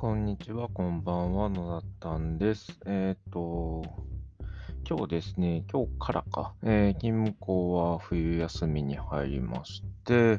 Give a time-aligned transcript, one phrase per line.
[0.00, 2.78] こんにちは、こんばんは、野田たんです。
[2.86, 3.82] えっ、と、
[4.90, 10.38] 今日ですね、今日からか、えー勤務校は冬休みに入りまして、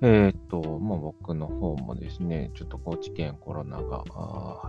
[0.00, 4.04] えっ、と、まあ、僕の方もですね、ちょっと高知県コロナが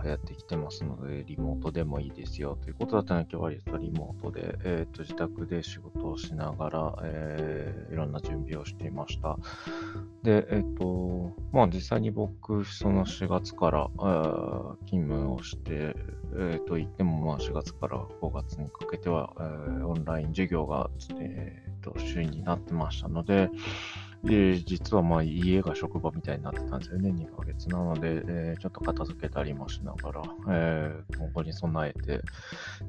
[0.04, 9.38] 流行ってきてますので、リモートでもいいですよということだったので、今日はちょっとリモートで、えっ、と、自宅で仕事をしながら、えーいろんな準備をしていました。
[10.22, 13.88] で、えっ、と、まあ実際に僕、その4月から
[14.86, 15.96] 勤務をして、
[16.36, 23.50] えっ、と言っても、まあ4月から5月にかけては、えーオンライン授業が、えっ、と、主になってましたので、
[24.24, 27.68] で、実はまあ家が職場みたいになってたんですよね、2ヶ月。
[27.68, 32.20] なので、えーちょっと片付けたりもしながら、えー今後に備えて、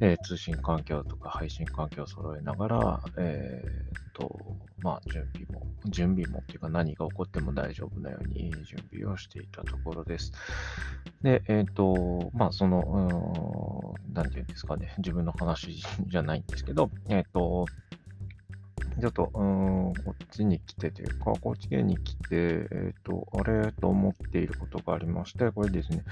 [0.01, 4.39] えー通信環境とか配信環境を揃えながら、えーと、
[4.81, 10.33] まあ準備も、準備もっていうか何が起こっても大丈夫なように準備をしていたところです。
[11.21, 17.65] で、えっ、と、まあその、うんなんていうんですかね、自分の話じゃないんですけど、えっ、と、
[19.01, 26.03] ちょっと、うん、こっちに来てというか、高知県に来て、えっ、と、あれと思っていることがありまして、これですね、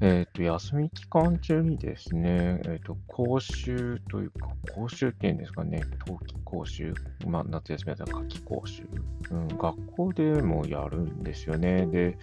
[0.00, 6.94] えっ、と、休み期間中にですね、えっ、と、講習というか、講習っていうんですかね、冬季講習、
[7.26, 8.84] まあ、夏休みだったら夏季講習、
[9.30, 11.86] うん、学校でもやるんですよね。
[11.86, 12.16] で、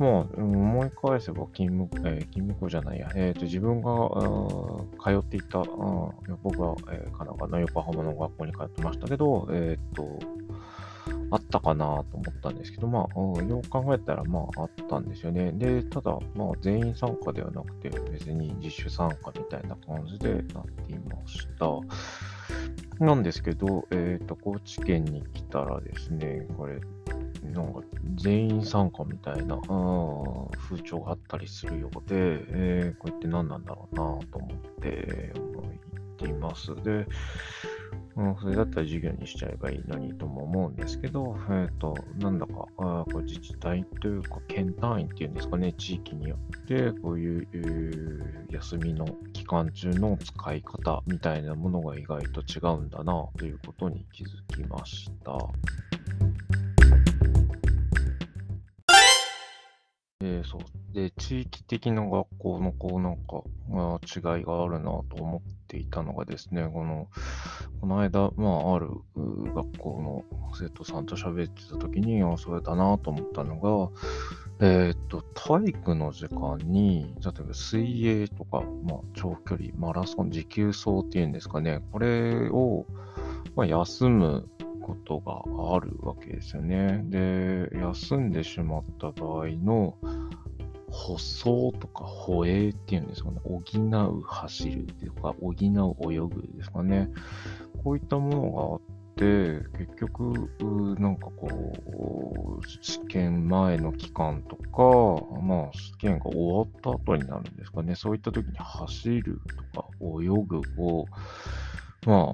[0.00, 3.92] まあ、思い返せば勤務、えー勤務校じゃないや、えっ、と、自分が、
[4.98, 5.64] 通っていた、あ
[6.42, 10.18] 僕は、えー神奈川の横浜の学校に通ってましたけど、えっ、と、
[11.30, 15.52] あったかなと思ったんですけど、まあ、よく考えたら、まあ、あったんですよね。
[15.52, 23.04] で、ただ、まあ、全員参加ではなくて、別に自主参加みたいな感じでなっていました。
[23.04, 26.80] なんですけど、えっ、と、高知県に来たらですね、これ、
[27.42, 27.80] なんか
[28.16, 32.14] 全員参加みたいな、風潮があったりするようで、
[32.48, 34.00] えーこれって何なんだろうな
[34.30, 35.64] と思って、思っ
[36.16, 36.74] ています。
[36.76, 37.06] で、
[38.16, 55.38] うん、それだったら授業にしちゃえばいいのにとも思うんですけど、えっ、と、なんだか、あこれ自治体というか、県単位っていうんですかね、地域によって、こういうえー休みの期間中の使い方みたいなものが意外と違うんだなということに気づきました。
[60.44, 60.94] そう。
[60.94, 63.42] で、地域的な学校のこうなんか、
[64.02, 67.08] 違いがあるなと思っていたのがですね、この、
[67.80, 68.88] この間、まあ、ある
[69.54, 70.24] 学校の
[70.54, 73.90] 生徒さんと喋ってた時に、あ、それだなと思ったのが、
[74.62, 82.84] えーっと、体育の時間に、例えば水泳とか、まあ、長距離、マラソン、持久走っていうんですかね、これを、
[83.56, 84.48] まあ、休む
[84.80, 85.42] ことが
[85.74, 87.02] あるわけですよね。
[87.06, 89.96] で、休んでしまった場合の、
[90.90, 97.10] 歩走とか歩泳っていうんですかね、補う、走るとか、補う、泳ぐですかね。
[97.84, 109.40] こういったものがあって、結局、なんかこう、試験前の期間とか、まあ、試験が終わった後になるんですかね、そういった時に走る
[109.72, 111.06] とか泳ぐを、
[112.06, 112.26] まあ、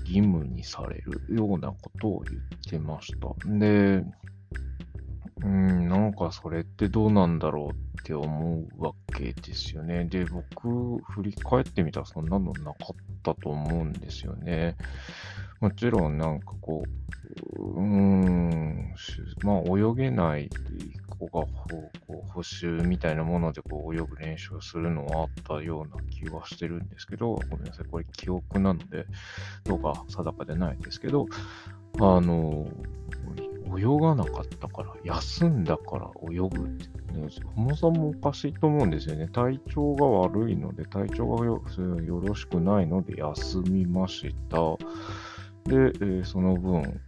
[0.00, 3.28] 義務にされるようなことを言ってました。
[3.46, 4.04] で、
[5.42, 10.04] うん、なんかそれってどうなんだろうって思うわけですよね。
[10.06, 14.76] で、僕、振り返ってみたらそんなのなかったと思うんですよね。
[15.60, 16.82] もちろんなんかこ
[17.58, 18.94] う、うーん、
[19.42, 20.50] まあ泳げない
[21.18, 29.06] 子がこうこう補習みたいなものでこう泳ぐ練習をするのはあったような気はしてるんですけど、ごめんなさい、これ記憶なので、
[29.64, 31.26] どうか定かでないですけど、
[32.00, 32.66] あの、
[33.78, 39.28] 泳がなかったから、休んだから泳ぐって、ね、そもそもおかしいと思うんですよね。
[39.28, 41.62] 体調が悪いので、体調がよ
[42.20, 44.56] ろしくないので休みました。
[45.64, 47.00] で、えーその分、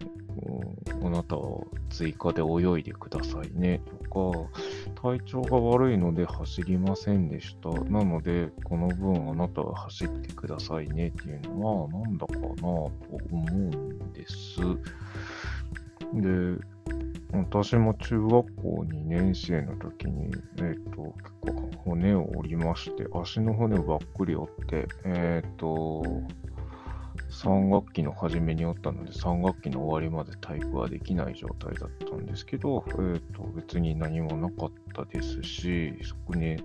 [1.02, 3.80] あなたは追加で泳いでくださいね
[4.10, 4.44] と
[4.94, 7.70] か、体調が悪いので走りませんでした。
[7.84, 12.92] なので、この分あなたは走ってくださいねっていうのは、なんだかなと思
[13.32, 14.60] うんです。
[16.14, 16.58] で、
[17.32, 26.02] 私も中学校2年生の時に、えっ、と、結構骨を折りまして、足の骨をばっくり折って、えっ、と、
[27.30, 36.56] 3学期の初めにおったので、3学期の終わりまで体育はできない状態だったんですけど、えっ、と、別に何もなかったですし、そこに、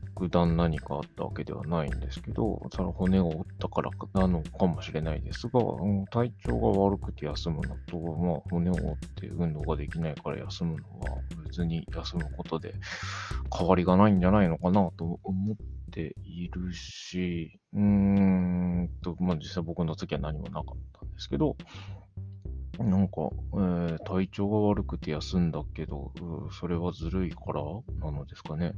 [0.00, 12.74] 特段何かあったわけではないんですけど、その骨を折ったからなのかもしれないですが、うん、体調が悪くて休むのと、まあ、骨を折って運動ができないから休むのは、別に休むことで
[13.56, 15.56] 変わりがないんじゃないのかなと思っ
[15.90, 21.56] ているし、うーんと、まあ、実際僕の時は何もなかったんですけど、
[22.78, 26.12] なんか、えー、体調が悪くて休んだけど、
[26.58, 27.62] それはずるいから
[28.00, 28.72] なのですかね。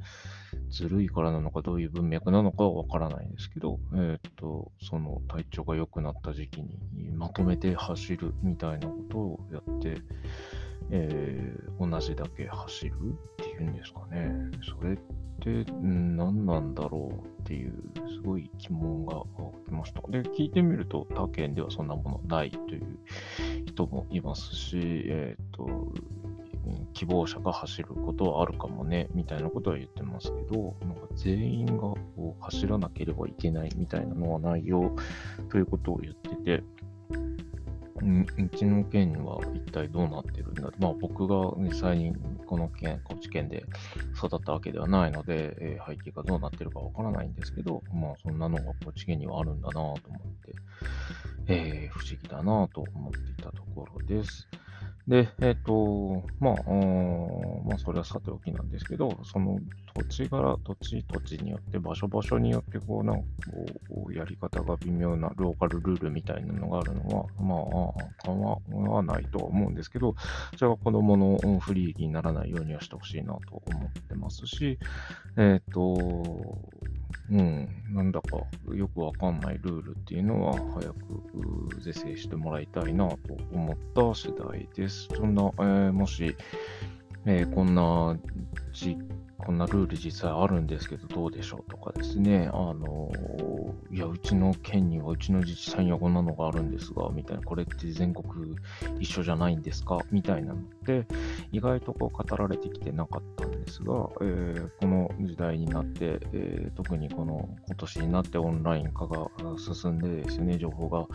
[0.70, 6.78] ずるいからなのか、どういう文脈なのかはわからないんですけど、えー、っと、その体調が良くなった時期に
[7.14, 9.98] まとめて走るみたいなことをやって、
[10.90, 12.92] えー、同じだけ走る
[13.42, 14.30] っいうんですかね。
[14.62, 14.96] それっ
[15.40, 17.72] て何なんだろうっていう、
[18.08, 19.22] すごい疑問が
[19.64, 20.02] 起きました。
[20.08, 22.98] で、聞いてみると、他県ではそんなものないという
[23.66, 25.92] 人もいますし、えっ、ー、と、
[26.94, 34.96] 希望者が走ることはあるかもね、みたいなことは言ってますけど、なんか全員がこう走らなければいけないみたいなのはないよ
[35.50, 36.64] ということを言ってて、
[38.02, 40.70] うちの県は一体どうなってるんだ？
[40.78, 42.14] まあ僕が実際に
[42.46, 43.64] この県、高知県で
[44.16, 50.04] 育ったわけではないので、えー、背景がどうなってるかわからないんですけど、まあそんなのが高知県にはあるんだなと思って、
[51.48, 54.48] えー、不思議だなと思っていたところです。
[55.08, 56.54] で、えっ、ー、と、まあ、
[57.64, 59.60] まあ、それはさておきなんですけど、その
[59.94, 63.22] 土地柄、土地土地によって、場所場所によって、こう、なんか
[63.88, 67.54] こう、やり方が微妙なローカルルールみたいなのがあるのは、ま
[68.02, 70.16] あ、構わないとは思うんですけど、
[70.56, 74.78] それは子供の不利益にならないようにはしてほしいなと思ってますし、
[75.36, 76.58] えっ、ー、と、
[77.30, 78.38] うん、なんだか
[78.72, 83.18] よくわかんないルールっていうのは早く是正してもらいたいなと
[83.52, 85.08] 思った次第です。
[85.14, 86.36] そんな、えー、もし、
[87.24, 88.16] えー、こんな
[88.72, 88.96] じ
[89.38, 93.10] こんなルール実際あるんですけどどうでしょうとかですね、あの
[93.92, 98.56] いや、うちの県には、うちの自治体にはこんなのがあるんですが、みたいな、これって全国
[98.98, 99.98] 一緒じゃないんですか？
[100.10, 101.06] みたいなのって、
[101.52, 109.28] 意外とこう語られてきてなかったんですが、えー、この時代になって、えー、特にこの今年になってオンライン化が
[109.58, 111.06] 進んでですね、情報が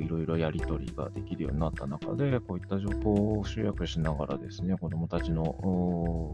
[0.00, 6.32] いろいろやり取りができるようになった中で、こういった情報を集約しながらですね、子どもたちの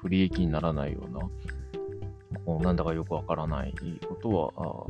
[0.00, 1.20] 不利益にならないような、
[2.44, 3.74] こうなんだかよくわからない
[4.08, 4.86] ことは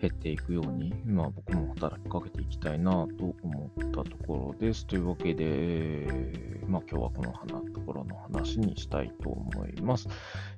[0.00, 4.86] 減っていくように、まあ、僕も働きかけていきたいなと思ったところです。
[4.86, 6.06] というわけで、
[6.66, 10.08] まあ、今日はこの花ところの話にしたいと思います、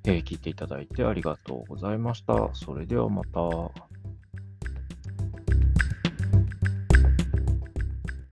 [0.04, 2.50] えー、聞いていただいてありがとうございました。
[2.54, 4.01] それではまた。